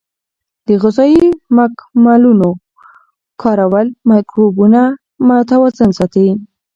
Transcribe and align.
د 0.67 0.69
غذایي 0.81 1.27
مکملونو 1.55 2.49
کارول 3.41 3.87
مایکروبونه 4.09 4.81
متوازن 5.27 5.89
ساتي. 5.97 6.27